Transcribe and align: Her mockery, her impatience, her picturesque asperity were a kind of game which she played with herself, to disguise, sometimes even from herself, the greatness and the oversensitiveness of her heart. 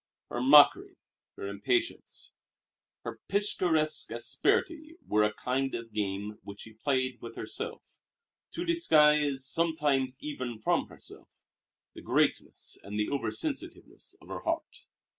Her 0.31 0.41
mockery, 0.41 0.97
her 1.35 1.45
impatience, 1.45 2.33
her 3.03 3.21
picturesque 3.27 4.09
asperity 4.09 4.95
were 5.05 5.23
a 5.23 5.31
kind 5.31 5.75
of 5.75 5.93
game 5.93 6.39
which 6.41 6.61
she 6.61 6.73
played 6.73 7.21
with 7.21 7.35
herself, 7.35 7.83
to 8.53 8.65
disguise, 8.65 9.45
sometimes 9.45 10.17
even 10.19 10.57
from 10.59 10.87
herself, 10.87 11.35
the 11.93 12.01
greatness 12.01 12.79
and 12.81 12.99
the 12.99 13.09
oversensitiveness 13.11 14.15
of 14.19 14.29
her 14.29 14.39
heart. 14.39 14.87